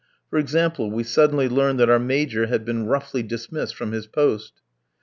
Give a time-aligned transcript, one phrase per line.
[0.31, 4.53] For example, we suddenly learn that our Major had been roughly dismissed from his post.